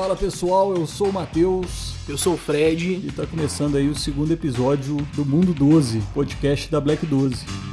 Fala 0.00 0.16
pessoal, 0.16 0.74
eu 0.74 0.86
sou 0.86 1.10
o 1.10 1.12
Matheus. 1.12 1.92
Eu 2.08 2.16
sou 2.16 2.32
o 2.32 2.36
Fred. 2.38 3.02
E 3.04 3.08
está 3.08 3.26
começando 3.26 3.76
aí 3.76 3.86
o 3.86 3.94
segundo 3.94 4.32
episódio 4.32 4.96
do 5.14 5.26
Mundo 5.26 5.52
12, 5.52 6.00
podcast 6.14 6.70
da 6.70 6.80
Black 6.80 7.04
12. 7.04 7.69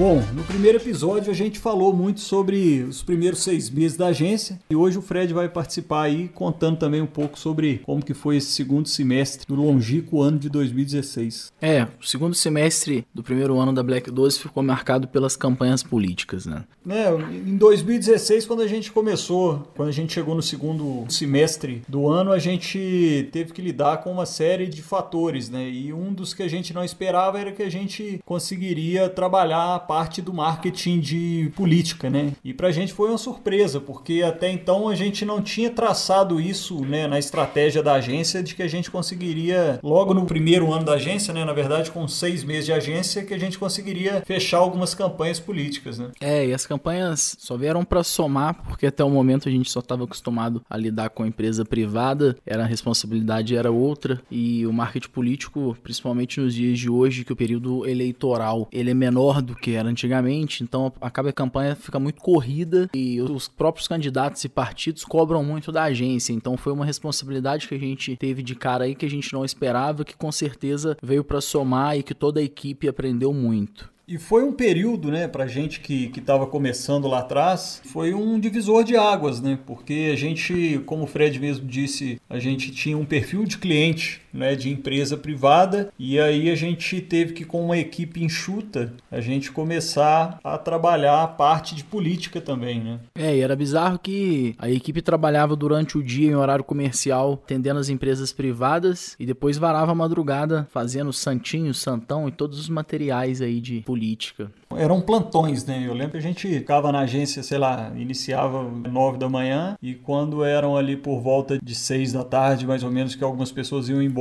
Bom, 0.00 0.22
no 0.32 0.42
primeiro 0.44 0.78
episódio 0.78 1.30
a 1.30 1.34
gente 1.34 1.58
falou 1.58 1.92
muito 1.92 2.20
sobre 2.20 2.80
os 2.88 3.02
primeiros 3.02 3.42
seis 3.42 3.68
meses 3.68 3.98
da 3.98 4.06
agência 4.06 4.58
e 4.70 4.74
hoje 4.74 4.96
o 4.96 5.02
Fred 5.02 5.34
vai 5.34 5.46
participar 5.46 6.04
aí 6.04 6.26
contando 6.28 6.78
também 6.78 7.02
um 7.02 7.06
pouco 7.06 7.38
sobre 7.38 7.82
como 7.84 8.02
que 8.02 8.14
foi 8.14 8.38
esse 8.38 8.46
segundo 8.46 8.88
semestre 8.88 9.46
do 9.46 9.54
longínquo 9.54 10.22
ano 10.22 10.38
de 10.38 10.48
2016. 10.48 11.52
É, 11.60 11.86
o 12.00 12.06
segundo 12.06 12.34
semestre 12.34 13.06
do 13.12 13.22
primeiro 13.22 13.58
ano 13.58 13.74
da 13.74 13.82
Black 13.82 14.10
12 14.10 14.38
ficou 14.38 14.62
marcado 14.62 15.06
pelas 15.06 15.36
campanhas 15.36 15.82
políticas, 15.82 16.46
né? 16.46 16.64
É, 16.88 17.10
em 17.12 17.58
2016 17.58 18.46
quando 18.46 18.62
a 18.62 18.66
gente 18.66 18.90
começou, 18.90 19.70
quando 19.76 19.90
a 19.90 19.92
gente 19.92 20.14
chegou 20.14 20.34
no 20.34 20.40
segundo 20.40 21.04
semestre 21.10 21.82
do 21.86 22.08
ano, 22.08 22.32
a 22.32 22.38
gente 22.38 23.28
teve 23.32 23.52
que 23.52 23.60
lidar 23.60 23.98
com 23.98 24.10
uma 24.10 24.24
série 24.24 24.66
de 24.66 24.80
fatores, 24.80 25.50
né? 25.50 25.68
E 25.68 25.92
um 25.92 26.10
dos 26.10 26.32
que 26.32 26.42
a 26.42 26.48
gente 26.48 26.72
não 26.72 26.82
esperava 26.82 27.38
era 27.38 27.52
que 27.52 27.62
a 27.62 27.70
gente 27.70 28.18
conseguiria 28.24 29.06
trabalhar 29.10 29.89
parte 29.90 30.22
do 30.22 30.32
marketing 30.32 31.00
de 31.00 31.50
política, 31.56 32.08
né? 32.08 32.32
E 32.44 32.54
pra 32.54 32.70
gente 32.70 32.92
foi 32.92 33.08
uma 33.08 33.18
surpresa, 33.18 33.80
porque 33.80 34.22
até 34.22 34.48
então 34.48 34.88
a 34.88 34.94
gente 34.94 35.24
não 35.24 35.42
tinha 35.42 35.68
traçado 35.68 36.40
isso, 36.40 36.80
né, 36.82 37.08
na 37.08 37.18
estratégia 37.18 37.82
da 37.82 37.94
agência 37.94 38.40
de 38.40 38.54
que 38.54 38.62
a 38.62 38.68
gente 38.68 38.88
conseguiria, 38.88 39.80
logo 39.82 40.14
no 40.14 40.26
primeiro 40.26 40.72
ano 40.72 40.84
da 40.84 40.92
agência, 40.92 41.34
né, 41.34 41.44
na 41.44 41.52
verdade 41.52 41.90
com 41.90 42.06
seis 42.06 42.44
meses 42.44 42.66
de 42.66 42.72
agência, 42.72 43.24
que 43.24 43.34
a 43.34 43.38
gente 43.38 43.58
conseguiria 43.58 44.22
fechar 44.24 44.58
algumas 44.58 44.94
campanhas 44.94 45.40
políticas, 45.40 45.98
né? 45.98 46.12
É, 46.20 46.46
e 46.46 46.54
as 46.54 46.64
campanhas 46.64 47.36
só 47.40 47.56
vieram 47.56 47.84
para 47.84 48.04
somar, 48.04 48.62
porque 48.68 48.86
até 48.86 49.02
o 49.02 49.10
momento 49.10 49.48
a 49.48 49.52
gente 49.52 49.68
só 49.68 49.80
estava 49.80 50.04
acostumado 50.04 50.62
a 50.70 50.76
lidar 50.76 51.10
com 51.10 51.24
a 51.24 51.26
empresa 51.26 51.64
privada, 51.64 52.36
era 52.46 52.62
a 52.62 52.66
responsabilidade 52.66 53.56
era 53.56 53.72
outra, 53.72 54.22
e 54.30 54.64
o 54.68 54.72
marketing 54.72 55.10
político, 55.10 55.76
principalmente 55.82 56.38
nos 56.38 56.54
dias 56.54 56.78
de 56.78 56.88
hoje, 56.88 57.24
que 57.24 57.32
o 57.32 57.36
período 57.36 57.84
eleitoral 57.88 58.68
ele 58.70 58.92
é 58.92 58.94
menor 58.94 59.42
do 59.42 59.56
que 59.56 59.79
era 59.80 59.88
antigamente, 59.88 60.62
então 60.62 60.92
acaba 61.00 61.30
a 61.30 61.32
campanha 61.32 61.74
fica 61.74 61.98
muito 61.98 62.20
corrida 62.20 62.88
e 62.94 63.20
os 63.20 63.48
próprios 63.48 63.88
candidatos 63.88 64.44
e 64.44 64.48
partidos 64.48 65.04
cobram 65.04 65.42
muito 65.42 65.72
da 65.72 65.84
agência, 65.84 66.32
então 66.32 66.56
foi 66.56 66.72
uma 66.72 66.84
responsabilidade 66.84 67.66
que 67.66 67.74
a 67.74 67.78
gente 67.78 68.16
teve 68.16 68.42
de 68.42 68.54
cara 68.54 68.84
aí 68.84 68.94
que 68.94 69.06
a 69.06 69.10
gente 69.10 69.32
não 69.32 69.44
esperava, 69.44 70.04
que 70.04 70.16
com 70.16 70.30
certeza 70.30 70.96
veio 71.02 71.24
para 71.24 71.40
somar 71.40 71.98
e 71.98 72.02
que 72.02 72.14
toda 72.14 72.40
a 72.40 72.42
equipe 72.42 72.88
aprendeu 72.88 73.32
muito. 73.32 73.90
E 74.10 74.18
foi 74.18 74.42
um 74.42 74.52
período, 74.52 75.08
né, 75.08 75.28
pra 75.28 75.46
gente 75.46 75.78
que 75.78 76.10
estava 76.16 76.44
começando 76.44 77.06
lá 77.06 77.20
atrás, 77.20 77.80
foi 77.84 78.12
um 78.12 78.40
divisor 78.40 78.82
de 78.82 78.96
águas, 78.96 79.40
né? 79.40 79.56
Porque 79.64 80.10
a 80.12 80.16
gente, 80.16 80.82
como 80.84 81.04
o 81.04 81.06
Fred 81.06 81.38
mesmo 81.38 81.64
disse, 81.64 82.20
a 82.28 82.36
gente 82.40 82.72
tinha 82.72 82.98
um 82.98 83.04
perfil 83.04 83.44
de 83.44 83.56
cliente, 83.56 84.20
né, 84.32 84.54
de 84.54 84.70
empresa 84.70 85.16
privada, 85.16 85.92
e 85.98 86.18
aí 86.18 86.50
a 86.50 86.54
gente 86.54 87.00
teve 87.00 87.32
que, 87.32 87.44
com 87.44 87.64
uma 87.64 87.78
equipe 87.78 88.22
enxuta, 88.22 88.92
a 89.10 89.20
gente 89.20 89.50
começar 89.52 90.38
a 90.42 90.58
trabalhar 90.58 91.22
a 91.22 91.28
parte 91.28 91.74
de 91.74 91.84
política 91.84 92.40
também, 92.40 92.80
né? 92.80 93.00
É, 93.14 93.36
e 93.36 93.40
era 93.40 93.56
bizarro 93.56 93.98
que 93.98 94.54
a 94.58 94.70
equipe 94.70 95.02
trabalhava 95.02 95.56
durante 95.56 95.98
o 95.98 96.02
dia 96.02 96.30
em 96.30 96.34
horário 96.34 96.64
comercial, 96.64 97.40
atendendo 97.44 97.80
as 97.80 97.88
empresas 97.88 98.32
privadas, 98.32 99.14
e 99.18 99.26
depois 99.26 99.58
varava 99.58 99.92
a 99.92 99.94
madrugada 99.94 100.66
fazendo 100.70 101.12
santinho, 101.12 101.74
santão 101.74 102.28
e 102.28 102.32
todos 102.32 102.58
os 102.58 102.68
materiais 102.68 103.40
aí 103.42 103.60
de 103.60 103.80
política. 103.80 104.50
Eram 104.76 105.00
plantões, 105.00 105.64
né? 105.64 105.84
Eu 105.84 105.94
lembro 105.94 106.12
que 106.12 106.18
a 106.18 106.22
gente 106.22 106.46
ficava 106.46 106.92
na 106.92 107.00
agência, 107.00 107.42
sei 107.42 107.58
lá, 107.58 107.92
iniciava 107.96 108.62
nove 108.62 109.18
da 109.18 109.28
manhã 109.28 109.76
e 109.82 109.94
quando 109.94 110.44
eram 110.44 110.76
ali 110.76 110.96
por 110.96 111.20
volta 111.20 111.58
de 111.60 111.74
seis 111.74 112.12
da 112.12 112.22
tarde, 112.22 112.66
mais 112.66 112.84
ou 112.84 112.90
menos, 112.90 113.14
que 113.14 113.24
algumas 113.24 113.50
pessoas 113.50 113.88
iam 113.88 114.00
embora, 114.00 114.19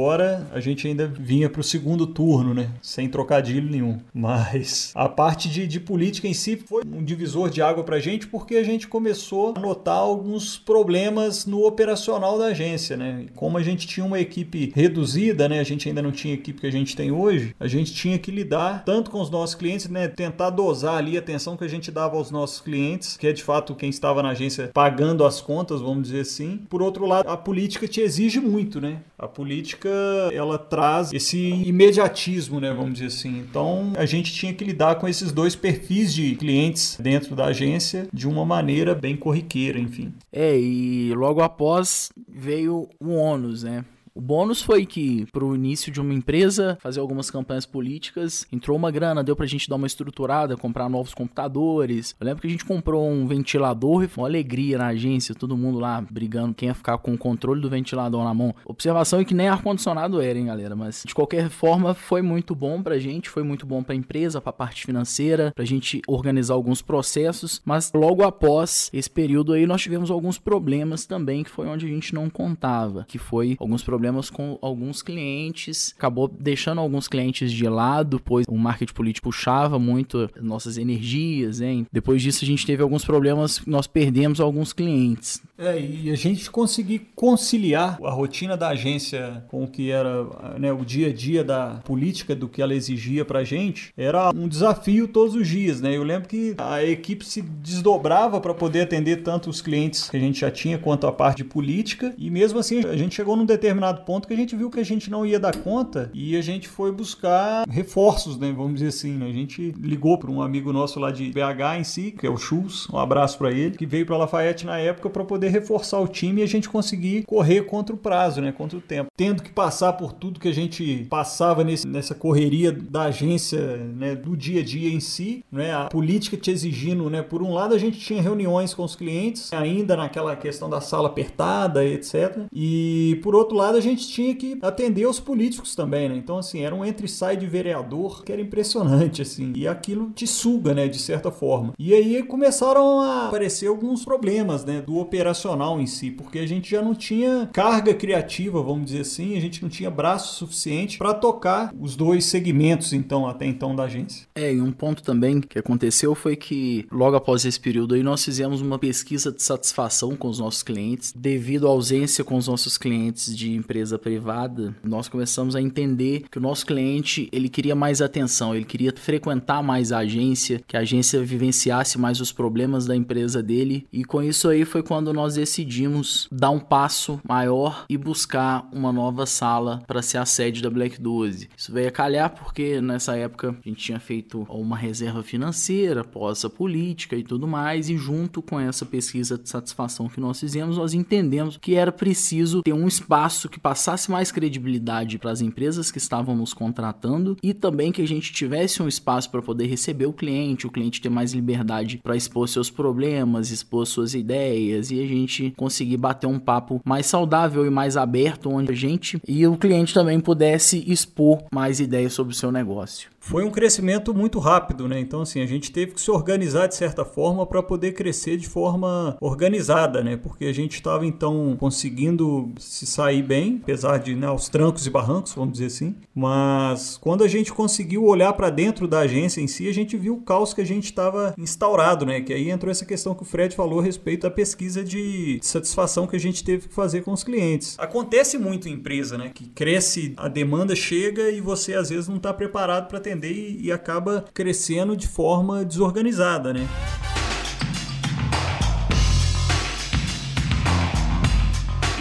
a 0.53 0.59
gente 0.59 0.87
ainda 0.87 1.07
vinha 1.07 1.49
para 1.49 1.61
o 1.61 1.63
segundo 1.63 2.07
turno, 2.07 2.53
né? 2.53 2.69
Sem 2.81 3.09
trocadilho 3.09 3.69
nenhum. 3.69 3.99
Mas 4.13 4.91
a 4.95 5.09
parte 5.09 5.49
de, 5.49 5.67
de 5.67 5.79
política 5.79 6.27
em 6.27 6.33
si 6.33 6.55
foi 6.55 6.83
um 6.85 7.03
divisor 7.03 7.49
de 7.49 7.61
água 7.61 7.83
para 7.83 7.97
a 7.97 7.99
gente 7.99 8.27
porque 8.27 8.55
a 8.55 8.63
gente 8.63 8.87
começou 8.87 9.53
a 9.55 9.59
notar 9.59 9.97
alguns 9.97 10.57
problemas 10.57 11.45
no 11.45 11.65
operacional 11.65 12.37
da 12.37 12.45
agência, 12.45 12.95
né? 12.95 13.25
Como 13.35 13.57
a 13.57 13.63
gente 13.63 13.87
tinha 13.87 14.05
uma 14.05 14.19
equipe 14.19 14.71
reduzida, 14.75 15.47
né? 15.49 15.59
A 15.59 15.63
gente 15.63 15.87
ainda 15.87 16.01
não 16.01 16.11
tinha 16.11 16.33
a 16.33 16.37
equipe 16.37 16.61
que 16.61 16.67
a 16.67 16.71
gente 16.71 16.95
tem 16.95 17.11
hoje, 17.11 17.55
a 17.59 17.67
gente 17.67 17.93
tinha 17.93 18.17
que 18.17 18.31
lidar 18.31 18.83
tanto 18.85 19.11
com 19.11 19.21
os 19.21 19.29
nossos 19.29 19.55
clientes, 19.55 19.89
né, 19.89 20.07
tentar 20.07 20.49
dosar 20.49 20.95
ali 20.95 21.15
a 21.15 21.19
atenção 21.19 21.57
que 21.57 21.63
a 21.63 21.67
gente 21.67 21.91
dava 21.91 22.17
aos 22.17 22.31
nossos 22.31 22.59
clientes, 22.59 23.17
que 23.17 23.27
é 23.27 23.33
de 23.33 23.43
fato 23.43 23.75
quem 23.75 23.89
estava 23.89 24.23
na 24.23 24.29
agência 24.29 24.69
pagando 24.73 25.25
as 25.25 25.41
contas, 25.41 25.81
vamos 25.81 26.03
dizer 26.03 26.21
assim. 26.21 26.57
Por 26.69 26.81
outro 26.81 27.05
lado, 27.05 27.29
a 27.29 27.37
política 27.37 27.87
te 27.87 28.01
exige 28.01 28.39
muito, 28.39 28.79
né? 28.79 29.01
A 29.17 29.27
política, 29.27 29.88
ela 30.31 30.57
traz 30.57 31.11
esse 31.13 31.37
imediatismo, 31.37 32.59
né, 32.59 32.73
vamos 32.73 32.93
dizer 32.93 33.07
assim. 33.07 33.39
Então, 33.39 33.93
a 33.95 34.05
gente 34.05 34.33
tinha 34.33 34.53
que 34.53 34.63
lidar 34.63 34.95
com 34.95 35.07
esses 35.07 35.31
dois 35.31 35.55
perfis 35.55 36.13
de 36.13 36.35
clientes 36.35 36.97
dentro 36.99 37.35
da 37.35 37.45
agência 37.45 38.07
de 38.13 38.27
uma 38.27 38.45
maneira 38.45 38.95
bem 38.95 39.15
corriqueira, 39.15 39.79
enfim. 39.79 40.13
É, 40.31 40.57
e 40.57 41.13
logo 41.13 41.41
após 41.41 42.09
veio 42.27 42.87
o 42.99 43.13
ônus, 43.13 43.63
né? 43.63 43.83
O 44.19 44.21
bônus 44.21 44.61
foi 44.61 44.85
que, 44.85 45.25
para 45.31 45.45
o 45.45 45.55
início 45.55 45.93
de 45.93 46.01
uma 46.01 46.13
empresa, 46.13 46.77
fazer 46.81 46.99
algumas 46.99 47.31
campanhas 47.31 47.65
políticas, 47.65 48.45
entrou 48.51 48.75
uma 48.75 48.91
grana, 48.91 49.23
deu 49.23 49.33
para 49.33 49.45
a 49.45 49.47
gente 49.47 49.69
dar 49.69 49.77
uma 49.77 49.87
estruturada, 49.87 50.57
comprar 50.57 50.89
novos 50.89 51.13
computadores. 51.13 52.13
Eu 52.19 52.25
lembro 52.25 52.41
que 52.41 52.47
a 52.47 52.49
gente 52.49 52.65
comprou 52.65 53.09
um 53.09 53.25
ventilador 53.25 54.03
e 54.03 54.09
foi 54.09 54.23
uma 54.23 54.27
alegria 54.27 54.77
na 54.77 54.87
agência, 54.87 55.33
todo 55.33 55.55
mundo 55.55 55.79
lá 55.79 56.01
brigando 56.11 56.53
quem 56.53 56.67
ia 56.67 56.75
ficar 56.75 56.97
com 56.97 57.13
o 57.13 57.17
controle 57.17 57.61
do 57.61 57.69
ventilador 57.69 58.21
na 58.25 58.33
mão. 58.33 58.53
Observação 58.65 59.21
é 59.21 59.23
que 59.23 59.33
nem 59.33 59.47
ar-condicionado 59.47 60.19
era, 60.19 60.37
hein, 60.37 60.47
galera? 60.47 60.75
Mas 60.75 61.01
de 61.07 61.15
qualquer 61.15 61.49
forma, 61.49 61.93
foi 61.93 62.21
muito 62.21 62.53
bom 62.53 62.83
pra 62.83 62.99
gente, 62.99 63.29
foi 63.29 63.43
muito 63.43 63.65
bom 63.65 63.81
pra 63.81 63.95
empresa, 63.95 64.41
pra 64.41 64.51
parte 64.51 64.85
financeira, 64.85 65.53
pra 65.55 65.63
gente 65.63 66.01
organizar 66.05 66.55
alguns 66.55 66.81
processos. 66.81 67.61
Mas 67.63 67.89
logo 67.95 68.23
após 68.23 68.89
esse 68.91 69.09
período 69.09 69.53
aí, 69.53 69.65
nós 69.65 69.81
tivemos 69.81 70.11
alguns 70.11 70.37
problemas 70.37 71.05
também, 71.05 71.41
que 71.41 71.49
foi 71.49 71.67
onde 71.67 71.85
a 71.85 71.89
gente 71.89 72.13
não 72.13 72.29
contava, 72.29 73.05
que 73.07 73.17
foi 73.17 73.55
alguns 73.57 73.81
problemas 73.81 74.08
problemas 74.09 74.29
com 74.29 74.57
alguns 74.61 75.01
clientes, 75.01 75.93
acabou 75.97 76.27
deixando 76.27 76.81
alguns 76.81 77.07
clientes 77.07 77.51
de 77.51 77.67
lado, 77.67 78.19
pois 78.19 78.45
o 78.49 78.57
marketing 78.57 78.93
político 78.93 79.25
puxava 79.29 79.77
muito 79.77 80.29
nossas 80.41 80.77
energias, 80.77 81.61
hein? 81.61 81.85
Depois 81.91 82.21
disso 82.21 82.43
a 82.43 82.47
gente 82.47 82.65
teve 82.65 82.81
alguns 82.81 83.05
problemas, 83.05 83.61
nós 83.65 83.87
perdemos 83.87 84.39
alguns 84.39 84.73
clientes. 84.73 85.41
É, 85.59 85.77
e 85.77 86.09
a 86.09 86.15
gente 86.15 86.49
conseguir 86.49 87.09
conciliar 87.13 87.99
a 88.01 88.11
rotina 88.11 88.55
da 88.55 88.69
agência 88.69 89.43
com 89.49 89.65
o 89.65 89.67
que 89.67 89.91
era 89.91 90.25
né, 90.57 90.71
o 90.71 90.85
dia 90.85 91.07
a 91.07 91.13
dia 91.13 91.43
da 91.43 91.81
política, 91.83 92.33
do 92.33 92.47
que 92.47 92.61
ela 92.61 92.73
exigia 92.73 93.25
pra 93.25 93.43
gente, 93.43 93.93
era 93.97 94.29
um 94.29 94.47
desafio 94.47 95.05
todos 95.07 95.35
os 95.35 95.45
dias, 95.47 95.81
né? 95.81 95.95
Eu 95.95 96.03
lembro 96.03 96.29
que 96.29 96.55
a 96.57 96.81
equipe 96.83 97.25
se 97.25 97.41
desdobrava 97.41 98.39
para 98.39 98.53
poder 98.53 98.81
atender 98.81 99.17
tanto 99.17 99.49
os 99.49 99.61
clientes 99.61 100.09
que 100.09 100.15
a 100.15 100.19
gente 100.19 100.39
já 100.39 100.49
tinha 100.49 100.77
quanto 100.77 101.05
a 101.05 101.11
parte 101.11 101.37
de 101.37 101.43
política, 101.43 102.13
e 102.17 102.29
mesmo 102.29 102.57
assim 102.59 102.79
a 102.85 102.95
gente 102.95 103.15
chegou 103.15 103.35
num 103.35 103.45
determinado 103.45 104.05
ponto 104.05 104.27
que 104.27 104.33
a 104.33 104.37
gente 104.37 104.55
viu 104.55 104.69
que 104.69 104.79
a 104.79 104.85
gente 104.85 105.11
não 105.11 105.25
ia 105.25 105.39
dar 105.39 105.55
conta 105.57 106.09
e 106.13 106.37
a 106.37 106.41
gente 106.41 106.69
foi 106.69 106.91
buscar 106.91 107.67
reforços, 107.67 108.37
né? 108.37 108.53
Vamos 108.55 108.75
dizer 108.75 108.87
assim, 108.87 109.11
né? 109.11 109.27
A 109.27 109.33
gente 109.33 109.73
ligou 109.77 110.17
para 110.17 110.31
um 110.31 110.41
amigo 110.41 110.71
nosso 110.71 110.99
lá 110.99 111.11
de 111.11 111.31
BH 111.31 111.79
em 111.79 111.83
si, 111.83 112.11
que 112.11 112.25
é 112.25 112.29
o 112.29 112.37
Chus, 112.37 112.87
um 112.89 112.97
abraço 112.97 113.37
para 113.37 113.51
ele, 113.51 113.75
que 113.75 113.85
veio 113.85 114.05
para 114.05 114.15
Lafayette 114.15 114.65
na 114.65 114.77
época 114.77 115.09
para 115.09 115.25
poder 115.25 115.48
reforçar 115.49 115.99
o 115.99 116.07
time 116.07 116.41
e 116.41 116.43
a 116.43 116.47
gente 116.47 116.69
conseguir 116.69 117.23
correr 117.25 117.63
contra 117.63 117.93
o 117.93 117.97
prazo, 117.97 118.41
né? 118.41 118.51
Contra 118.51 118.77
o 118.77 118.81
tempo. 118.81 119.09
Tendo 119.15 119.43
que 119.43 119.51
passar 119.51 119.93
por 119.93 120.13
tudo 120.13 120.39
que 120.39 120.47
a 120.47 120.53
gente 120.53 121.05
passava 121.09 121.63
nesse, 121.63 121.87
nessa 121.87 122.15
correria 122.15 122.71
da 122.71 123.03
agência, 123.03 123.77
né? 123.77 124.15
Do 124.15 124.35
dia 124.35 124.61
a 124.61 124.63
dia 124.63 124.89
em 124.89 124.99
si, 124.99 125.43
né? 125.51 125.73
A 125.73 125.85
política 125.85 126.37
te 126.37 126.51
exigindo, 126.51 127.09
né? 127.09 127.21
Por 127.21 127.41
um 127.41 127.53
lado, 127.53 127.73
a 127.73 127.77
gente 127.77 127.99
tinha 127.99 128.21
reuniões 128.21 128.73
com 128.73 128.83
os 128.83 128.95
clientes, 128.95 129.51
ainda 129.53 129.95
naquela 129.95 130.35
questão 130.35 130.69
da 130.69 130.81
sala 130.81 131.07
apertada, 131.07 131.85
etc. 131.85 132.39
E 132.53 133.19
por 133.23 133.35
outro 133.35 133.55
lado, 133.55 133.77
a 133.77 133.81
gente 133.81 134.07
tinha 134.07 134.33
que 134.35 134.57
atender 134.61 135.07
os 135.07 135.19
políticos 135.19 135.75
também, 135.75 136.09
né? 136.09 136.15
Então, 136.15 136.37
assim, 136.37 136.63
era 136.63 136.75
um 136.75 136.85
entre 136.85 137.07
sai 137.07 137.37
de 137.37 137.47
vereador 137.47 138.23
que 138.23 138.31
era 138.31 138.41
impressionante, 138.41 139.21
assim. 139.21 139.53
E 139.55 139.67
aquilo 139.67 140.11
te 140.11 140.27
suga, 140.27 140.73
né? 140.73 140.87
De 140.87 140.99
certa 140.99 141.31
forma. 141.31 141.73
E 141.77 141.93
aí 141.93 142.23
começaram 142.23 143.01
a 143.01 143.27
aparecer 143.27 143.67
alguns 143.67 144.03
problemas, 144.03 144.63
né? 144.65 144.81
Do 144.81 144.97
operacional 144.97 145.38
em 145.79 145.85
si, 145.85 146.11
porque 146.11 146.39
a 146.39 146.45
gente 146.45 146.71
já 146.71 146.81
não 146.81 146.93
tinha 146.93 147.49
carga 147.53 147.93
criativa, 147.93 148.61
vamos 148.61 148.85
dizer 148.87 149.01
assim, 149.01 149.37
a 149.37 149.41
gente 149.41 149.61
não 149.61 149.69
tinha 149.69 149.89
braço 149.89 150.35
suficiente 150.35 150.97
para 150.97 151.13
tocar 151.13 151.73
os 151.79 151.95
dois 151.95 152.25
segmentos, 152.25 152.93
então, 152.93 153.27
até 153.27 153.45
então, 153.45 153.75
da 153.75 153.83
agência. 153.83 154.27
É, 154.35 154.53
e 154.53 154.61
um 154.61 154.71
ponto 154.71 155.03
também 155.03 155.41
que 155.41 155.59
aconteceu 155.59 156.15
foi 156.15 156.35
que, 156.35 156.85
logo 156.91 157.15
após 157.15 157.45
esse 157.45 157.59
período 157.59 157.95
aí, 157.95 158.03
nós 158.03 158.23
fizemos 158.23 158.61
uma 158.61 158.79
pesquisa 158.79 159.31
de 159.31 159.41
satisfação 159.41 160.15
com 160.15 160.27
os 160.27 160.39
nossos 160.39 160.63
clientes, 160.63 161.13
devido 161.15 161.67
à 161.67 161.69
ausência 161.69 162.23
com 162.23 162.37
os 162.37 162.47
nossos 162.47 162.77
clientes 162.77 163.35
de 163.35 163.51
empresa 163.53 163.97
privada, 163.97 164.75
nós 164.83 165.07
começamos 165.07 165.55
a 165.55 165.61
entender 165.61 166.25
que 166.29 166.37
o 166.37 166.41
nosso 166.41 166.65
cliente 166.65 167.29
ele 167.31 167.49
queria 167.49 167.75
mais 167.75 168.01
atenção, 168.01 168.55
ele 168.55 168.65
queria 168.65 168.93
frequentar 168.95 169.61
mais 169.63 169.91
a 169.91 169.99
agência, 169.99 170.61
que 170.67 170.77
a 170.77 170.81
agência 170.81 171.21
vivenciasse 171.21 171.97
mais 171.97 172.19
os 172.19 172.31
problemas 172.31 172.85
da 172.85 172.95
empresa 172.95 173.41
dele. 173.41 173.85
E 173.91 174.03
com 174.03 174.21
isso 174.21 174.47
aí 174.47 174.65
foi 174.65 174.83
quando 174.83 175.13
nós 175.13 175.28
decidimos 175.35 176.27
dar 176.31 176.49
um 176.49 176.59
passo 176.59 177.19
maior 177.27 177.85
e 177.89 177.97
buscar 177.97 178.67
uma 178.71 178.91
nova 178.91 179.25
sala 179.25 179.81
para 179.87 180.01
ser 180.01 180.17
a 180.17 180.25
sede 180.25 180.61
da 180.61 180.69
Black 180.69 181.01
12. 181.01 181.49
Isso 181.57 181.71
veio 181.71 181.87
a 181.87 181.91
calhar 181.91 182.29
porque 182.29 182.81
nessa 182.81 183.15
época 183.15 183.49
a 183.49 183.69
gente 183.69 183.83
tinha 183.83 183.99
feito 183.99 184.45
uma 184.49 184.77
reserva 184.77 185.23
financeira, 185.23 186.03
possa 186.03 186.49
política 186.49 187.15
e 187.15 187.23
tudo 187.23 187.47
mais, 187.47 187.89
e 187.89 187.97
junto 187.97 188.41
com 188.41 188.59
essa 188.59 188.85
pesquisa 188.85 189.37
de 189.37 189.49
satisfação 189.49 190.07
que 190.07 190.19
nós 190.19 190.39
fizemos, 190.39 190.77
nós 190.77 190.93
entendemos 190.93 191.57
que 191.57 191.75
era 191.75 191.91
preciso 191.91 192.61
ter 192.63 192.73
um 192.73 192.87
espaço 192.87 193.49
que 193.49 193.59
passasse 193.59 194.11
mais 194.11 194.31
credibilidade 194.31 195.17
para 195.17 195.31
as 195.31 195.41
empresas 195.41 195.91
que 195.91 195.97
estavam 195.97 196.35
nos 196.35 196.53
contratando 196.53 197.37
e 197.41 197.53
também 197.53 197.91
que 197.91 198.01
a 198.01 198.07
gente 198.07 198.31
tivesse 198.31 198.81
um 198.81 198.87
espaço 198.87 199.29
para 199.29 199.41
poder 199.41 199.67
receber 199.67 200.05
o 200.05 200.13
cliente, 200.13 200.67
o 200.67 200.71
cliente 200.71 201.01
ter 201.01 201.09
mais 201.09 201.33
liberdade 201.33 201.99
para 202.03 202.15
expor 202.15 202.47
seus 202.47 202.69
problemas, 202.69 203.51
expor 203.51 203.85
suas 203.85 204.13
ideias 204.13 204.91
e 204.91 204.99
a 204.99 205.07
gente 205.15 205.53
conseguir 205.57 205.97
bater 205.97 206.27
um 206.27 206.39
papo 206.39 206.81
mais 206.85 207.05
saudável 207.05 207.65
e 207.65 207.69
mais 207.69 207.97
aberto 207.97 208.49
onde 208.49 208.71
a 208.71 208.75
gente 208.75 209.21
e 209.27 209.45
o 209.45 209.57
cliente 209.57 209.93
também 209.93 210.19
pudesse 210.19 210.83
expor 210.91 211.43
mais 211.51 211.79
ideias 211.79 212.13
sobre 212.13 212.33
o 212.33 212.35
seu 212.35 212.51
negócio 212.51 213.09
foi 213.29 213.43
um 213.43 213.51
crescimento 213.51 214.13
muito 214.13 214.39
rápido, 214.39 214.87
né? 214.87 214.99
Então, 214.99 215.21
assim, 215.21 215.41
a 215.41 215.45
gente 215.45 215.71
teve 215.71 215.91
que 215.91 216.01
se 216.01 216.09
organizar 216.09 216.67
de 216.67 216.75
certa 216.75 217.03
forma 217.05 217.45
para 217.45 217.61
poder 217.61 217.91
crescer 217.91 218.37
de 218.37 218.47
forma 218.47 219.17
organizada, 219.21 220.03
né? 220.03 220.17
Porque 220.17 220.45
a 220.45 220.53
gente 220.53 220.73
estava 220.73 221.05
então 221.05 221.55
conseguindo 221.59 222.51
se 222.57 222.85
sair 222.87 223.21
bem, 223.21 223.59
apesar 223.61 223.97
de 223.97 224.15
né, 224.15 224.29
os 224.31 224.49
trancos 224.49 224.87
e 224.87 224.89
barrancos, 224.89 225.33
vamos 225.33 225.53
dizer 225.53 225.67
assim. 225.67 225.95
Mas 226.15 226.97
quando 226.97 227.23
a 227.23 227.27
gente 227.27 227.53
conseguiu 227.53 228.05
olhar 228.05 228.33
para 228.33 228.49
dentro 228.49 228.87
da 228.87 228.99
agência 228.99 229.41
em 229.41 229.47
si, 229.47 229.67
a 229.67 229.73
gente 229.73 229.95
viu 229.97 230.15
o 230.15 230.21
caos 230.21 230.53
que 230.53 230.61
a 230.61 230.65
gente 230.65 230.85
estava 230.85 231.33
instaurado, 231.37 232.05
né? 232.05 232.21
Que 232.21 232.33
aí 232.33 232.49
entrou 232.49 232.71
essa 232.71 232.85
questão 232.85 233.13
que 233.13 233.21
o 233.21 233.25
Fred 233.25 233.55
falou 233.55 233.79
a 233.79 233.83
respeito 233.83 234.23
da 234.23 234.31
pesquisa 234.31 234.83
de 234.83 234.98
satisfação 235.41 236.07
que 236.07 236.15
a 236.15 236.19
gente 236.19 236.43
teve 236.43 236.67
que 236.67 236.73
fazer 236.73 237.01
com 237.01 237.11
os 237.11 237.23
clientes. 237.23 237.75
Acontece 237.77 238.37
muito 238.37 238.67
em 238.67 238.73
empresa, 238.73 239.17
né? 239.17 239.31
Que 239.33 239.47
cresce, 239.47 240.13
a 240.17 240.27
demanda 240.27 240.75
chega 240.75 241.29
e 241.29 241.41
você 241.41 241.73
às 241.73 241.89
vezes 241.89 242.07
não 242.07 242.17
está 242.17 242.33
preparado 242.33 242.87
para 242.87 242.97
atender 242.97 243.31
e, 243.31 243.65
e 243.65 243.71
acaba 243.71 244.25
crescendo 244.33 244.95
de 244.95 245.07
forma 245.07 245.63
desorganizada, 245.65 246.53
né? 246.53 246.67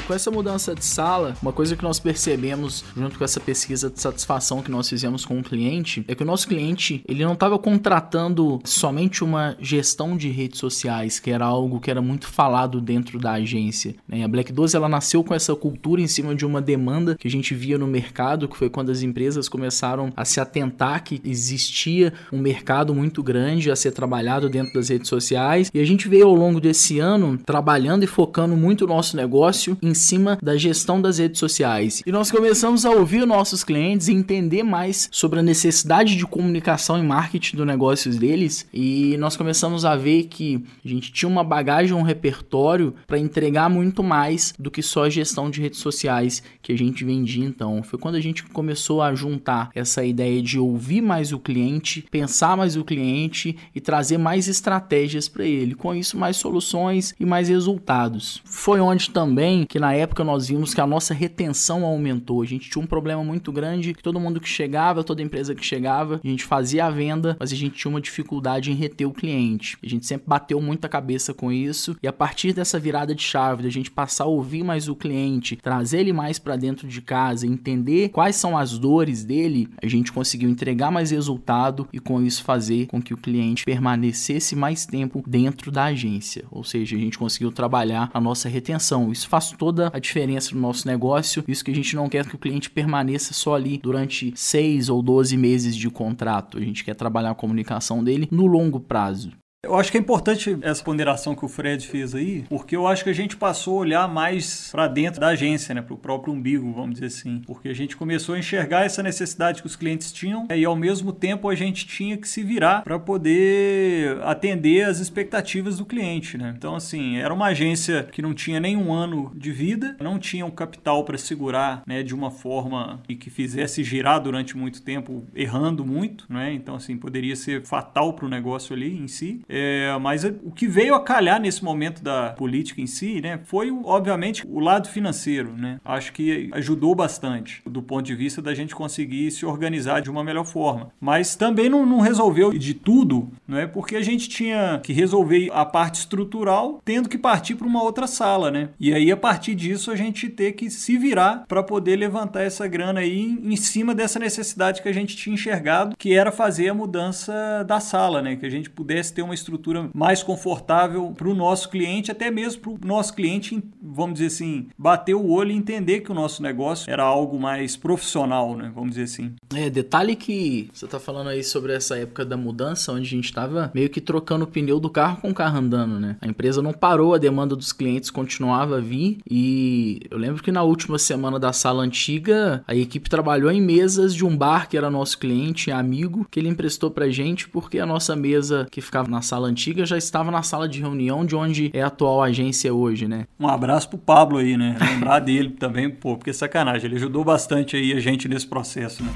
Com 0.09 0.15
essa 0.15 0.31
mudança 0.31 0.75
de 0.75 0.87
sala, 0.87 1.37
uma 1.43 1.53
coisa 1.53 1.77
que 1.77 1.83
nós 1.83 2.01
percebemos 2.01 2.83
junto 2.97 3.19
com 3.19 3.25
essa 3.25 3.39
pesquisa 3.39 3.91
de 3.91 4.01
satisfação 4.01 4.63
que 4.63 4.71
nós 4.71 4.89
fizemos 4.89 5.23
com 5.23 5.39
o 5.39 5.43
cliente 5.43 6.03
é 6.09 6.15
que 6.15 6.23
o 6.23 6.27
nosso 6.27 6.49
cliente 6.49 7.05
ele 7.07 7.23
não 7.23 7.35
estava 7.35 7.59
contratando 7.59 8.59
somente 8.65 9.23
uma 9.23 9.55
gestão 9.61 10.17
de 10.17 10.31
redes 10.31 10.61
sociais, 10.61 11.21
que 11.21 11.31
era 11.31 11.45
algo 11.45 11.79
que 11.79 11.91
era 11.91 12.01
muito 12.01 12.27
falado 12.27 12.81
dentro 12.81 13.19
da 13.19 13.33
agência. 13.33 13.95
Né? 14.09 14.25
A 14.25 14.29
Black 14.29 14.51
12 14.51 14.75
ela 14.75 14.89
nasceu 14.89 15.23
com 15.23 15.35
essa 15.35 15.55
cultura 15.55 16.01
em 16.01 16.07
cima 16.07 16.35
de 16.35 16.47
uma 16.47 16.63
demanda 16.63 17.15
que 17.15 17.29
a 17.29 17.31
gente 17.31 17.55
via 17.55 17.77
no 17.77 17.87
mercado, 17.87 18.49
que 18.49 18.57
foi 18.57 18.71
quando 18.71 18.91
as 18.91 19.03
empresas 19.03 19.47
começaram 19.47 20.11
a 20.17 20.25
se 20.25 20.41
atentar 20.41 21.05
que 21.05 21.21
existia 21.23 22.15
um 22.33 22.39
mercado 22.39 22.95
muito 22.95 23.23
grande 23.23 23.71
a 23.71 23.77
ser 23.77 23.91
trabalhado 23.91 24.49
dentro 24.49 24.73
das 24.73 24.89
redes 24.89 25.09
sociais. 25.11 25.71
E 25.75 25.79
a 25.79 25.85
gente 25.85 26.09
veio 26.09 26.29
ao 26.29 26.35
longo 26.35 26.63
desse 26.63 26.99
ano 26.99 27.37
trabalhando 27.45 28.05
e 28.05 28.07
focando 28.07 28.57
muito 28.57 28.87
o 28.87 28.89
nosso 28.89 29.15
negócio 29.15 29.77
em 29.83 29.98
cima 29.99 30.39
da 30.43 30.57
gestão 30.57 31.03
das 31.03 31.19
redes 31.19 31.39
sociais. 31.39 32.03
E 32.07 32.11
nós 32.11 32.31
começamos 32.31 32.87
a 32.87 32.91
ouvir 32.91 33.27
nossos 33.27 33.63
clientes 33.63 34.09
e 34.09 34.13
entender 34.13 34.63
mais 34.63 35.09
sobre 35.13 35.41
a 35.41 35.43
necessidade 35.43 36.17
de 36.17 36.25
comunicação 36.25 36.99
e 36.99 37.03
marketing 37.03 37.57
do 37.57 37.67
negócio 37.67 38.11
deles. 38.19 38.67
E 38.73 39.17
nós 39.19 39.37
começamos 39.37 39.85
a 39.85 39.97
ver 39.97 40.25
que 40.25 40.65
a 40.85 40.89
gente 40.89 41.13
tinha 41.13 41.29
uma 41.29 41.45
bagagem, 41.45 41.95
um 41.95 42.03
repertório 42.03 42.95
para 43.07 43.19
entregar 43.19 43.69
muito 43.69 44.03
mais 44.03 44.55
do 44.59 44.71
que 44.71 44.83
só 44.83 45.05
a 45.05 45.11
gestão 45.11 45.51
de 45.51 45.61
redes 45.61 45.81
sociais 45.81 46.43
que 46.63 46.73
a 46.73 46.79
gente 46.79 47.05
vendia. 47.05 47.45
Então, 47.45 47.83
foi 47.83 47.99
quando 47.99 48.15
a 48.15 48.21
gente 48.21 48.45
começou 48.45 49.03
a 49.03 49.15
juntar 49.15 49.71
essa 49.75 50.05
ideia 50.05 50.41
de 50.41 50.59
ouvir 50.59 51.01
mais 51.01 51.33
o 51.33 51.39
cliente, 51.39 52.07
pensar 52.11 52.57
mais 52.57 52.77
o 52.77 52.85
cliente 52.85 53.57
e 53.75 53.81
trazer 53.81 54.19
mais 54.19 54.49
estratégias 54.49 55.29
para 55.29 55.45
ele. 55.45 55.75
Com 55.75 55.95
isso, 55.95 56.17
mais 56.17 56.37
soluções 56.37 57.15
e 57.19 57.27
mais 57.27 57.49
resultados. 57.49 58.41
Foi 58.45 58.81
onde 58.81 59.11
também 59.11 59.65
que 59.65 59.79
na 59.79 59.88
na 59.89 59.95
época 59.95 60.23
nós 60.23 60.49
vimos 60.49 60.75
que 60.75 60.83
a 60.83 60.87
nossa 60.87 61.15
retenção 61.15 61.83
aumentou. 61.83 62.43
A 62.43 62.45
gente 62.45 62.69
tinha 62.69 62.83
um 62.83 62.87
problema 62.87 63.25
muito 63.25 63.51
grande, 63.51 63.95
que 63.95 64.03
todo 64.03 64.21
mundo 64.21 64.39
que 64.39 64.49
chegava, 64.49 65.03
toda 65.03 65.23
empresa 65.23 65.55
que 65.55 65.65
chegava, 65.65 66.21
a 66.23 66.29
gente 66.29 66.45
fazia 66.45 66.85
a 66.85 66.91
venda, 66.91 67.39
mas 67.41 67.53
a 67.53 67.57
gente 67.57 67.77
tinha 67.77 67.91
uma 67.91 68.01
dificuldade 68.01 68.71
em 68.71 68.75
reter 68.75 69.07
o 69.07 69.15
cliente. 69.15 69.79
A 69.83 69.89
gente 69.89 70.05
sempre 70.05 70.27
bateu 70.27 70.61
muita 70.61 70.91
cabeça 70.91 71.33
com 71.33 71.51
isso 71.51 71.97
e 72.03 72.07
a 72.07 72.13
partir 72.13 72.53
dessa 72.53 72.79
virada 72.79 73.15
de 73.15 73.23
chave, 73.23 73.63
da 73.63 73.71
gente 73.71 73.91
passar 73.91 74.25
a 74.25 74.27
ouvir 74.27 74.63
mais 74.63 74.89
o 74.89 74.95
cliente, 74.95 75.57
trazer 75.57 76.01
ele 76.01 76.13
mais 76.13 76.39
para 76.39 76.57
dentro 76.57 76.87
de 76.87 77.01
casa, 77.01 77.47
entender 77.47 78.11
quais 78.11 78.37
são 78.37 78.59
as 78.59 78.77
dores 78.79 79.25
dele, 79.25 79.71
a 79.83 79.87
gente 79.87 80.13
conseguiu 80.13 80.51
entregar 80.51 80.91
mais 80.91 81.13
resultado 81.13 81.89
e 81.95 81.99
com 81.99 82.21
isso 82.21 82.45
fazer 82.45 82.89
com 82.89 83.01
que 83.01 83.15
o 83.15 83.17
cliente 83.17 83.65
permanecesse 83.65 84.55
mais 84.55 84.85
tempo 84.85 85.25
dentro 85.27 85.71
da 85.71 85.85
agência. 85.85 86.45
Ou 86.51 86.63
seja, 86.63 86.95
a 86.95 87.01
gente 87.01 87.19
conseguiu 87.19 87.51
trabalhar 87.51 88.11
a 88.13 88.21
nossa 88.21 88.51
retenção. 88.51 89.11
Isso 89.11 89.27
faz 89.27 89.51
toda 89.53 89.78
toda 89.79 89.91
a 89.95 89.99
diferença 90.01 90.55
no 90.55 90.61
nosso 90.61 90.87
negócio. 90.89 91.45
Isso 91.47 91.65
que 91.65 91.71
a 91.71 91.75
gente 91.75 91.95
não 91.95 92.09
quer 92.09 92.27
que 92.27 92.35
o 92.35 92.39
cliente 92.39 92.69
permaneça 92.69 93.33
só 93.33 93.55
ali 93.55 93.79
durante 93.79 94.33
6 94.35 94.89
ou 94.89 95.01
12 95.01 95.37
meses 95.37 95.77
de 95.77 95.89
contrato. 95.89 96.59
A 96.59 96.61
gente 96.61 96.85
quer 96.85 96.95
trabalhar 96.95 97.31
a 97.31 97.35
comunicação 97.35 98.03
dele 98.03 98.27
no 98.31 98.47
longo 98.47 98.81
prazo. 98.81 99.31
Eu 99.65 99.75
acho 99.75 99.91
que 99.91 99.99
é 99.99 100.01
importante 100.01 100.57
essa 100.63 100.85
ponderação 100.85 101.35
que 101.35 101.45
o 101.45 101.49
Fred 101.49 101.85
fez 101.85 102.15
aí, 102.15 102.45
porque 102.49 102.77
eu 102.77 102.87
acho 102.87 103.03
que 103.03 103.11
a 103.11 103.13
gente 103.13 103.37
passou 103.37 103.79
a 103.79 103.81
olhar 103.81 104.09
mais 104.09 104.71
para 104.71 104.87
dentro 104.87 105.21
da 105.21 105.27
agência, 105.29 105.75
né, 105.75 105.83
para 105.83 105.95
o 105.95 105.97
próprio 105.97 106.33
umbigo, 106.33 106.73
vamos 106.73 106.95
dizer 106.95 107.07
assim, 107.07 107.43
porque 107.45 107.69
a 107.69 107.75
gente 107.75 107.97
começou 107.97 108.37
a 108.37 108.39
enxergar 108.39 108.85
essa 108.85 109.03
necessidade 109.03 109.61
que 109.61 109.67
os 109.67 109.75
clientes 109.75 110.13
tinham 110.13 110.47
e 110.55 110.65
ao 110.65 110.77
mesmo 110.77 111.13
tempo 111.13 111.49
a 111.49 111.57
gente 111.57 111.89
tinha 111.89 112.17
que 112.17 112.29
se 112.29 112.45
virar 112.45 112.83
para 112.83 113.01
poder 113.01 114.23
atender 114.23 114.85
as 114.85 115.01
expectativas 115.01 115.79
do 115.79 115.85
cliente, 115.85 116.39
né? 116.39 116.55
Então 116.57 116.77
assim, 116.77 117.17
era 117.17 117.35
uma 117.35 117.47
agência 117.47 118.05
que 118.05 118.23
não 118.23 118.35
tinha 118.35 118.61
nenhum 118.61 118.93
ano 118.93 119.33
de 119.35 119.51
vida, 119.51 119.97
não 120.01 120.21
tinha 120.21 120.47
um 120.47 120.53
capital 120.53 121.03
para 121.03 121.19
segurar, 121.19 121.83
né, 121.85 122.05
de 122.05 122.15
uma 122.15 122.31
forma 122.31 123.03
e 123.09 123.17
que 123.17 123.29
fizesse 123.29 123.83
girar 123.83 124.23
durante 124.23 124.57
muito 124.57 124.83
tempo, 124.83 125.27
errando 125.35 125.85
muito, 125.85 126.27
né? 126.29 126.53
Então 126.53 126.77
assim, 126.77 126.97
poderia 126.97 127.35
ser 127.35 127.67
fatal 127.67 128.13
para 128.13 128.25
o 128.25 128.29
negócio 128.29 128.73
ali 128.73 128.97
em 128.97 129.09
si. 129.09 129.43
É, 129.49 129.97
mas 130.01 130.25
o 130.25 130.51
que 130.51 130.67
veio 130.67 130.95
a 130.95 131.03
calhar 131.03 131.41
nesse 131.41 131.65
momento 131.65 132.03
da 132.03 132.31
política 132.31 132.81
em 132.81 132.87
si, 132.87 133.21
né, 133.21 133.41
foi 133.45 133.71
obviamente 133.85 134.47
o 134.47 134.61
lado 134.61 134.89
financeiro, 134.89 135.53
né? 135.57 135.81
Acho 135.85 136.13
que 136.13 136.51
ajudou 136.53 136.95
bastante 136.95 137.63
do 137.65 137.83
ponto 137.83 138.05
de 138.05 138.15
vista 138.15 138.43
da 138.43 138.55
gente 138.55 138.75
conseguir 138.75 139.31
se 139.31 139.47
organizar 139.47 140.01
de 140.01 140.11
uma 140.11 140.23
melhor 140.23 140.45
forma. 140.45 140.91
Mas 141.01 141.35
também 141.35 141.69
não, 141.69 141.87
não 141.87 142.01
resolveu 142.01 142.53
de 142.53 142.75
tudo, 142.75 143.31
não 143.47 143.59
é? 143.59 143.67
Porque 143.67 143.97
a 143.97 144.03
gente 144.03 144.29
tinha 144.29 144.81
que 144.83 144.93
resolver 144.93 145.51
a 145.53 145.65
parte 145.65 146.01
estrutural, 146.01 146.81
tendo 146.85 147.09
que 147.09 147.17
partir 147.17 147.55
para 147.55 147.67
uma 147.67 147.83
outra 147.83 148.07
sala, 148.07 148.51
né? 148.51 148.71
E 148.79 148.93
aí 148.93 149.11
a 149.11 149.17
partir 149.17 149.55
disso 149.55 149.91
a 149.91 149.97
gente 149.97 150.29
ter 150.29 150.53
que 150.53 150.71
se 150.71 150.99
virar 150.99 151.45
para 151.49 151.63
poder 151.63 151.97
levantar 151.97 152.43
essa 152.43 152.67
grana 152.67 153.01
aí 153.01 153.39
em 153.43 153.57
cima 153.57 153.95
dessa 153.95 154.19
necessidade 154.19 154.83
que 154.83 154.89
a 154.89 154.93
gente 154.93 155.17
tinha 155.17 155.35
enxergado, 155.35 155.97
que 155.97 156.15
era 156.15 156.31
fazer 156.31 156.69
a 156.69 156.75
mudança 156.75 157.65
da 157.67 157.81
sala, 157.81 158.21
né? 158.21 158.37
Que 158.37 158.47
a 158.47 158.51
gente 158.51 158.69
pudesse 158.69 159.15
ter 159.15 159.23
uma 159.23 159.35
estrutura 159.39 159.91
mais 159.95 160.23
confortável 160.23 161.13
para 161.17 161.29
o 161.29 161.35
nosso 161.35 161.69
cliente, 161.69 162.11
até 162.11 162.31
mesmo 162.31 162.61
para 162.61 162.71
o 162.71 162.79
nosso 162.85 163.15
cliente, 163.15 163.63
vamos 163.83 164.15
dizer 164.15 164.27
assim, 164.27 164.69
bater 164.79 165.15
o 165.15 165.29
olho 165.31 165.51
e 165.51 165.57
entender 165.57 166.01
que 166.01 166.11
o 166.11 166.15
nosso 166.15 166.43
negócio 166.43 166.91
era 166.91 167.03
algo 167.03 167.39
mais 167.39 167.77
profissional, 167.77 168.57
né? 168.57 168.71
Vamos 168.75 168.91
dizer 168.91 169.05
assim. 169.05 169.35
É, 169.55 169.71
detalhe 169.71 170.17
que 170.17 170.69
você 170.73 170.85
está 170.85 170.99
falando 170.99 171.29
aí 171.29 171.43
sobre 171.43 171.73
essa 171.73 171.97
época 171.97 172.25
da 172.25 172.37
mudança, 172.37 172.93
onde 172.93 173.03
a 173.03 173.11
gente 173.11 173.27
estava 173.27 173.71
meio 173.75 173.89
que 173.89 174.01
trocando 174.01 174.45
o 174.45 174.49
pneu 174.49 174.81
do 174.81 174.91
carro 174.91 175.21
com 175.21 175.31
o 175.31 175.35
carro 175.35 175.59
andando, 175.59 175.99
né? 175.99 176.17
A 176.21 176.27
empresa 176.27 176.63
não 176.63 176.73
parou, 176.73 177.15
a 177.15 177.19
demanda 177.19 177.57
dos 177.57 177.73
clientes 177.73 178.11
continuava 178.11 178.79
a 178.79 178.81
vir 178.81 179.19
e 179.31 180.01
eu 180.11 180.19
lembro 180.19 180.43
que 180.43 180.53
na 180.53 180.63
última 180.63 180.99
semana 180.99 181.39
da 181.39 181.53
sala 181.53 181.83
antiga, 181.83 182.63
a 182.67 182.75
equipe 182.75 183.09
trabalhou 183.09 183.51
em 183.51 183.61
mesas 183.61 184.15
de 184.15 184.25
um 184.25 184.37
bar 184.37 184.69
que 184.69 184.77
era 184.77 184.91
nosso 184.91 185.19
cliente, 185.19 185.71
amigo, 185.71 186.27
que 186.31 186.39
ele 186.39 186.49
emprestou 186.49 186.91
pra 186.91 187.09
gente 187.09 187.49
porque 187.49 187.79
a 187.79 187.87
nossa 187.87 188.15
mesa 188.15 188.67
que 188.71 188.81
ficava 188.81 189.09
na 189.09 189.23
sala 189.29 189.49
antiga 189.49 189.85
já 189.85 189.99
estava 189.99 190.31
na 190.31 190.43
sala 190.43 190.67
de 190.67 190.81
reunião 190.81 191.25
de 191.25 191.37
onde 191.37 191.71
é 191.75 191.83
a 191.83 191.89
atual 191.89 192.23
agência 192.23 192.73
hoje, 192.73 193.07
né? 193.07 193.27
Um 193.39 193.47
abraço 193.47 193.89
pro 193.89 193.99
Pablo 193.99 194.39
aí, 194.39 194.57
né? 194.57 194.77
Lembrar 194.81 195.21
dele 195.21 195.51
também, 195.51 195.91
pô, 195.91 196.17
porque 196.17 196.33
sacanagem, 196.33 196.87
ele 196.87 196.97
ajudou 196.97 197.23
bastante 197.25 197.77
aí 197.77 197.93
a 197.93 198.01
gente 198.01 198.27
nesse 198.27 198.47
processo, 198.47 199.05
né? 199.05 199.11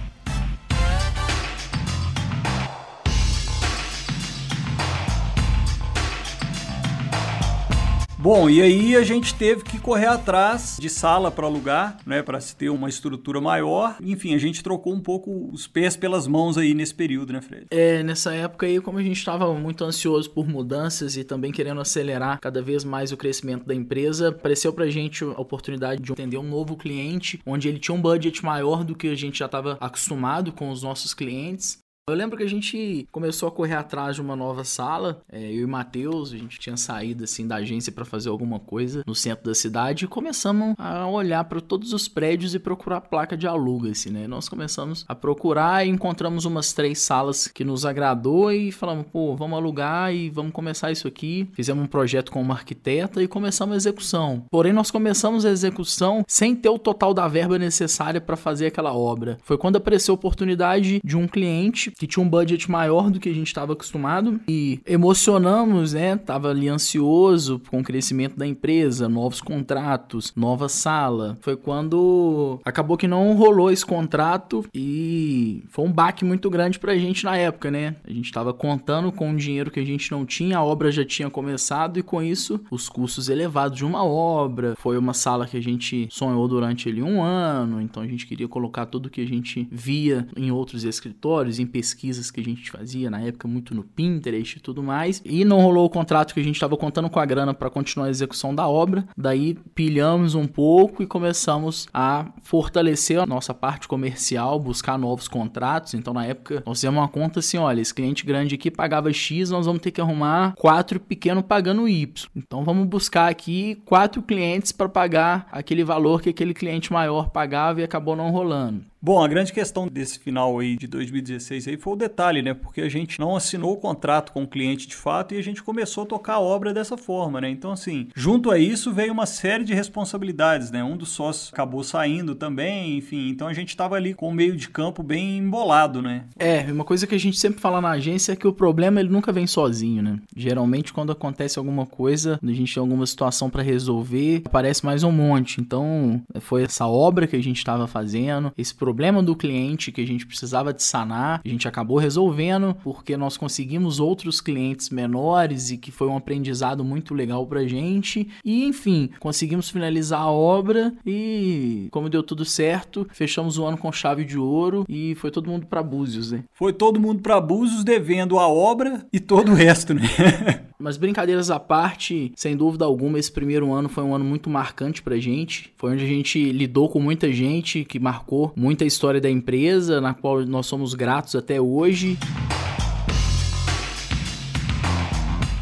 Bom, 8.23 8.49
e 8.49 8.63
aí 8.63 8.95
a 8.95 9.03
gente 9.03 9.35
teve 9.35 9.65
que 9.65 9.81
correr 9.81 10.07
atrás 10.07 10.77
de 10.81 10.89
sala 10.89 11.29
para 11.29 11.45
alugar, 11.45 11.99
né, 12.07 12.23
para 12.23 12.41
se 12.41 12.55
ter 12.55 12.71
uma 12.71 12.89
estrutura 12.89 13.41
maior. 13.41 13.97
Enfim, 14.01 14.33
a 14.33 14.39
gente 14.39 14.63
trocou 14.63 14.95
um 14.95 15.01
pouco 15.01 15.51
os 15.53 15.67
pés 15.67 15.97
pelas 15.97 16.29
mãos 16.29 16.57
aí 16.57 16.73
nesse 16.73 16.95
período, 16.95 17.33
né, 17.33 17.43
Fred? 17.43 17.67
É, 17.69 18.01
nessa 18.05 18.33
época 18.33 18.65
aí, 18.65 18.81
como 18.81 18.99
a 18.99 19.03
gente 19.03 19.17
estava 19.17 19.53
muito 19.55 19.83
ansioso 19.83 20.31
por 20.31 20.47
mudanças 20.49 21.17
e 21.17 21.25
também 21.25 21.51
querendo 21.51 21.81
acelerar 21.81 22.39
cada 22.41 22.63
vez 22.63 22.85
mais 22.85 23.11
o 23.11 23.17
crescimento 23.17 23.67
da 23.67 23.75
empresa, 23.75 24.29
apareceu 24.29 24.73
pra 24.73 24.87
gente 24.87 25.25
a 25.25 25.41
oportunidade 25.41 26.01
de 26.01 26.13
atender 26.13 26.39
um 26.39 26.49
novo 26.49 26.77
cliente, 26.77 27.41
onde 27.45 27.69
ele 27.69 27.81
tinha 27.81 27.95
um 27.97 28.01
budget 28.01 28.45
maior 28.45 28.85
do 28.85 28.95
que 28.95 29.09
a 29.09 29.17
gente 29.17 29.41
já 29.41 29.47
estava 29.47 29.77
acostumado 29.81 30.53
com 30.53 30.71
os 30.71 30.81
nossos 30.81 31.13
clientes. 31.13 31.83
Eu 32.11 32.17
lembro 32.17 32.37
que 32.37 32.43
a 32.43 32.49
gente 32.49 33.07
começou 33.13 33.49
a 33.49 33.53
correr 33.53 33.77
atrás 33.77 34.17
de 34.17 34.21
uma 34.21 34.35
nova 34.35 34.65
sala. 34.65 35.23
É, 35.31 35.41
eu 35.41 35.63
e 35.63 35.67
Matheus, 35.67 36.33
a 36.33 36.37
gente 36.37 36.59
tinha 36.59 36.77
saído 36.77 37.23
assim 37.23 37.47
da 37.47 37.57
agência 37.57 37.93
para 37.93 38.05
fazer 38.05 38.29
alguma 38.29 38.59
coisa 38.59 39.05
no 39.07 39.15
centro 39.15 39.45
da 39.45 39.55
cidade 39.55 40.05
e 40.05 40.09
começamos 40.09 40.75
a 40.79 41.07
olhar 41.07 41.45
para 41.45 41.61
todos 41.61 41.93
os 41.93 42.09
prédios 42.09 42.57
e 42.57 42.59
procurar 42.59 43.03
placa 43.03 43.37
de 43.37 43.47
aluga, 43.47 43.93
assim, 43.93 44.11
né? 44.11 44.27
Nós 44.27 44.49
começamos 44.49 45.05
a 45.07 45.15
procurar 45.15 45.87
e 45.87 45.91
encontramos 45.91 46.45
umas 46.45 46.73
três 46.73 46.99
salas 46.99 47.47
que 47.47 47.63
nos 47.63 47.87
agradou 47.87 48.51
e 48.51 48.73
falamos, 48.73 49.07
pô, 49.07 49.37
vamos 49.37 49.57
alugar 49.57 50.13
e 50.13 50.29
vamos 50.29 50.51
começar 50.51 50.91
isso 50.91 51.07
aqui. 51.07 51.49
Fizemos 51.53 51.85
um 51.85 51.89
projeto 51.89 52.33
com 52.33 52.43
uma 52.43 52.55
arquiteta 52.55 53.23
e 53.23 53.29
começamos 53.29 53.75
a 53.75 53.77
execução. 53.77 54.45
Porém, 54.51 54.73
nós 54.73 54.91
começamos 54.91 55.47
a 55.47 55.51
execução 55.51 56.25
sem 56.27 56.57
ter 56.57 56.69
o 56.69 56.81
total 56.81 57.15
da 57.15 57.29
verba 57.29 57.61
necessária 57.61 58.21
para 58.21 58.37
fazer 58.37 58.67
aquela 58.67 58.93
obra. 58.93 59.39
Foi 59.45 59.57
quando 59.57 59.77
apareceu 59.77 60.15
a 60.15 60.17
oportunidade 60.17 61.01
de 61.05 61.17
um 61.17 61.29
cliente 61.29 61.92
que 61.99 62.07
tinha 62.07 62.25
um 62.25 62.29
budget 62.29 62.71
maior 62.71 63.11
do 63.11 63.21
que 63.21 63.29
a 63.29 63.35
gente 63.35 63.47
estava 63.47 63.73
acostumado 63.73 64.41
e 64.49 64.81
emocionamos, 64.87 65.93
né? 65.93 66.17
Tava 66.17 66.51
ali 66.51 66.69
ansioso 66.69 67.61
com 67.71 67.81
o 67.81 67.85
crescimento 67.85 68.37
da 68.37 68.47
empresa, 68.47 69.09
novos 69.09 69.41
contratos, 69.41 70.33
nova 70.37 70.69
sala. 70.69 71.39
Foi 71.41 71.57
quando 71.57 72.61
acabou 72.65 72.97
que 72.97 73.09
não 73.09 73.35
rolou 73.35 73.71
esse 73.71 73.85
contrato 73.85 74.65
e 74.75 75.65
foi 75.69 75.85
um 75.85 75.93
baque 75.93 76.25
muito 76.25 76.49
grande 76.51 76.79
pra 76.79 76.97
gente 76.97 77.25
na 77.25 77.37
época, 77.37 77.71
né? 77.71 77.97
A 78.05 78.13
gente 78.13 78.27
estava 78.27 78.53
contando 78.53 79.13
com 79.13 79.31
um 79.31 79.37
dinheiro 79.37 79.71
que 79.71 79.81
a 79.81 79.85
gente 79.85 80.11
não 80.11 80.25
tinha, 80.25 80.59
a 80.59 80.65
obra 80.65 80.91
já 80.91 81.05
tinha 81.05 81.31
começado 81.31 81.99
e 81.99 82.03
com 82.03 82.23
isso 82.23 82.61
os 82.71 82.89
custos 82.89 83.29
elevados 83.29 83.77
de 83.79 83.85
uma 83.85 84.05
obra. 84.05 84.75
Foi 84.77 84.97
uma 84.97 85.15
sala 85.15 85.47
que 85.47 85.57
a 85.57 85.63
gente 85.63 86.09
sonhou 86.11 86.47
durante 86.49 86.89
ali 86.89 87.03
um 87.03 87.23
ano, 87.23 87.81
então 87.81 88.03
a 88.03 88.07
gente 88.07 88.27
queria 88.27 88.49
colocar 88.49 88.87
tudo 88.87 89.11
que 89.11 89.21
a 89.21 89.27
gente 89.27 89.69
via 89.71 90.27
em 90.37 90.51
outros 90.51 90.85
escritórios, 90.85 91.59
em 91.59 91.67
pesquisas 91.83 92.31
que 92.31 92.41
a 92.41 92.45
gente 92.45 92.71
fazia 92.71 93.11
na 93.11 93.21
época, 93.21 93.49
muito 93.49 93.75
no 93.75 93.83
Pinterest 93.83 94.57
e 94.57 94.61
tudo 94.61 94.85
mais. 94.85 95.21
E 95.25 95.45
não 95.45 95.61
rolou 95.61 95.85
o 95.85 95.91
contrato 95.91 96.33
que 96.33 96.39
a 96.39 96.43
gente 96.45 96.55
estava 96.55 96.77
contando 96.77 97.11
com 97.11 97.19
a 97.19 97.27
grana 97.27 97.53
para 97.53 97.69
continuar 97.69 98.07
a 98.07 98.11
execução 98.11 98.55
da 98.55 98.69
obra. 98.69 99.05
Daí 99.17 99.55
pilhamos 99.75 100.37
um 100.37 100.47
pouco 100.47 101.03
e 101.03 101.07
começamos 101.07 101.89
a 101.93 102.27
fortalecer 102.45 103.19
a 103.19 103.27
nossa 103.27 103.53
parte 103.53 103.89
comercial, 103.89 104.61
buscar 104.61 104.97
novos 104.97 105.27
contratos. 105.27 105.95
Então, 105.95 106.15
na 106.15 106.25
época, 106.25 106.63
nós 106.65 106.79
fizemos 106.79 107.01
uma 107.01 107.09
conta 107.09 107.41
assim: 107.41 107.59
olha, 107.59 107.81
esse 107.81 107.93
cliente 107.93 108.25
grande 108.25 108.55
aqui 108.55 108.71
pagava 108.71 109.13
X, 109.13 109.51
nós 109.51 109.67
vamos 109.67 109.83
ter 109.83 109.91
que 109.91 110.01
arrumar 110.01 110.55
quatro 110.55 111.01
pequeno 111.01 111.43
pagando 111.43 111.89
Y. 111.89 112.31
Então, 112.37 112.63
vamos 112.63 112.87
buscar 112.87 113.29
aqui 113.29 113.83
quatro 113.85 114.23
clientes 114.23 114.71
para 114.71 114.89
pagar 114.89 115.49
aquele 115.51 115.83
valor 115.83 116.23
que 116.23 116.31
aquele 116.31 116.55
cliente 116.55 116.93
maior 116.93 117.31
pagava 117.31 117.81
e 117.81 117.85
acabou 117.85 118.15
não 118.15 118.31
rolando. 118.31 118.92
Bom, 119.05 119.21
a 119.21 119.27
grande 119.27 119.53
questão 119.53 119.89
desse 119.89 120.17
final 120.17 120.61
aí 120.61 120.77
de 120.77 120.87
2016 120.87 121.67
aí 121.67 121.77
foi 121.77 121.95
o 121.95 121.97
detalhe, 121.97 122.41
né? 122.41 122.55
Porque 122.55 122.81
a 122.81 122.89
gente 122.89 123.19
não 123.19 123.35
assinou 123.35 123.73
o 123.73 123.77
contrato 123.77 124.31
com 124.31 124.45
o 124.45 124.47
cliente 124.47 124.87
de 124.87 124.95
fato 124.95 125.35
e 125.35 125.39
a 125.39 125.43
gente 125.43 125.61
começou 125.61 126.05
a 126.05 126.07
tocar 126.07 126.35
a 126.35 126.41
obra 126.41 126.73
dessa 126.73 126.97
forma, 126.97 127.41
né? 127.41 127.51
Então, 127.51 127.73
assim, 127.73 128.07
junto 128.15 128.49
a 128.49 128.61
isso 128.61 128.93
veio 128.93 129.13
uma 129.13 129.27
série 129.27 129.65
de 129.65 129.75
responsabilidades, 129.75 130.71
né? 130.71 130.85
Um 130.85 130.97
dos 130.97 131.09
sócios 131.09 131.53
acabou 131.53 131.83
saindo 131.83 132.37
também, 132.37 132.97
enfim. 132.97 133.29
Então 133.29 133.49
a 133.49 133.53
gente 133.53 133.71
estava 133.71 133.97
ali 133.97 134.15
com 134.15 134.29
o 134.29 134.33
meio 134.33 134.57
de 134.57 134.69
campo 134.69 135.03
bem 135.03 135.39
embolado, 135.39 136.01
né? 136.01 136.27
É, 136.39 136.61
uma 136.71 136.85
coisa 136.85 137.05
que 137.05 137.17
a 137.17 137.19
gente 137.19 137.41
sempre 137.41 137.61
fala 137.61 137.81
na 137.81 137.91
agência 137.91 138.31
é 138.31 138.37
que 138.37 138.47
o 138.47 138.53
problema 138.53 139.01
ele 139.01 139.09
nunca 139.09 139.33
vem 139.33 139.49
sozinho, 139.49 140.01
né? 140.01 140.21
Geralmente 140.37 140.93
quando 140.93 141.11
acontece 141.11 141.59
alguma 141.59 141.87
coisa, 141.87 142.39
a 142.41 142.53
gente 142.53 142.73
tem 142.73 142.81
alguma 142.81 143.05
situação 143.05 143.51
para 143.51 143.65
resolver, 143.65 144.43
aparece 144.45 144.87
mais 144.87 145.03
um 145.03 145.11
monte. 145.11 145.61
Então, 145.61 146.23
foi 146.39 146.63
essa 146.63 146.87
obra 146.87 147.27
que 147.27 147.35
a 147.35 147.43
gente 147.43 147.59
estava 147.59 147.89
fazendo, 147.89 148.53
esse 148.57 148.73
problema 148.73 148.92
problema 148.93 149.23
do 149.23 149.35
cliente 149.35 149.91
que 149.91 150.03
a 150.03 150.07
gente 150.07 150.27
precisava 150.27 150.71
de 150.71 150.83
sanar, 150.83 151.41
a 151.43 151.49
gente 151.49 151.67
acabou 151.67 151.97
resolvendo 151.97 152.77
porque 152.85 153.17
nós 153.17 153.39
conseguimos 153.39 153.99
outros 153.99 154.39
clientes 154.39 154.91
menores 154.91 155.71
e 155.71 155.79
que 155.79 155.91
foi 155.91 156.09
um 156.09 156.17
aprendizado 156.19 156.85
muito 156.85 157.15
legal 157.15 157.47
pra 157.47 157.67
gente. 157.67 158.29
E 158.45 158.67
enfim, 158.67 159.09
conseguimos 159.19 159.71
finalizar 159.71 160.21
a 160.21 160.31
obra 160.31 160.93
e 161.07 161.89
como 161.91 162.11
deu 162.11 162.23
tudo 162.23 162.45
certo, 162.45 163.07
fechamos 163.13 163.57
o 163.57 163.65
ano 163.65 163.79
com 163.79 163.91
chave 163.91 164.27
de 164.27 164.37
ouro 164.37 164.85
e 164.87 165.15
foi 165.15 165.31
todo 165.31 165.49
mundo 165.49 165.67
para 165.67 165.83
Búzios, 165.83 166.31
né? 166.31 166.45
Foi 166.53 166.71
todo 166.71 167.01
mundo 167.01 167.23
para 167.23 167.41
Búzios 167.41 167.85
devendo 167.85 168.39
a 168.39 168.47
obra 168.47 169.07
e 169.11 169.19
todo 169.19 169.53
o 169.53 169.55
resto, 169.55 169.95
né? 169.95 170.03
Mas 170.83 170.97
brincadeiras 170.97 171.49
à 171.49 171.61
parte, 171.61 172.33
sem 172.35 172.57
dúvida 172.57 172.85
alguma, 172.85 173.17
esse 173.17 173.31
primeiro 173.31 173.73
ano 173.73 173.89
foi 173.89 174.03
um 174.03 174.13
ano 174.17 174.25
muito 174.25 174.51
marcante 174.51 175.01
pra 175.01 175.17
gente. 175.17 175.73
Foi 175.77 175.93
onde 175.93 176.03
a 176.03 176.09
gente 176.09 176.51
lidou 176.51 176.89
com 176.89 176.99
muita 176.99 177.33
gente 177.33 177.85
que 177.85 178.01
marcou 178.01 178.53
muita 178.57 178.85
história 178.85 179.21
da 179.21 179.31
empresa, 179.31 180.01
na 180.01 180.13
qual 180.13 180.45
nós 180.45 180.67
somos 180.67 180.93
gratos 180.93 181.37
até 181.37 181.61
hoje. 181.61 182.19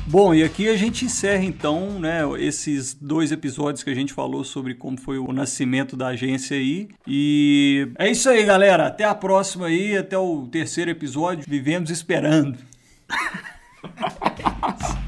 Bom, 0.07 0.35
e 0.35 0.43
aqui 0.43 0.71
a 0.71 0.77
gente 0.77 1.05
encerra 1.05 1.45
então, 1.45 2.00
né, 2.00 2.23
esses 2.39 2.95
dois 2.95 3.31
episódios 3.31 3.85
que 3.85 3.91
a 3.91 3.95
gente 3.95 4.15
falou 4.15 4.43
sobre 4.43 4.75
como 4.75 4.99
foi 4.99 5.19
o 5.19 5.35
nascimento 5.35 5.99
da 5.99 6.09
agência 6.09 6.57
aí. 6.57 6.89
E 7.07 7.89
é 7.99 8.11
isso 8.11 8.27
aí, 8.31 8.43
galera. 8.43 8.87
Até 8.87 9.05
a 9.05 9.15
próxima 9.15 9.67
aí, 9.67 9.99
até 9.99 10.17
o 10.17 10.49
terceiro 10.50 10.91
episódio. 10.91 11.45
Vivemos 11.47 11.91
esperando. 11.91 12.57